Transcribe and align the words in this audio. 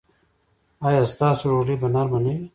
ایا 0.87 1.03
ستاسو 1.13 1.45
ډوډۍ 1.51 1.75
به 1.81 1.87
نرمه 1.95 2.19
نه 2.25 2.31
وي؟ 2.35 2.43